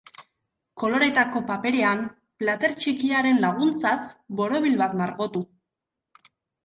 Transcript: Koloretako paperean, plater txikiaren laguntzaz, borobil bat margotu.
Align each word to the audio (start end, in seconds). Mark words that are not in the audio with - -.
Koloretako 0.83 1.41
paperean, 1.49 2.01
plater 2.43 2.73
txikiaren 2.81 3.39
laguntzaz, 3.47 3.95
borobil 4.41 4.81
bat 4.85 4.97
margotu. 5.03 5.45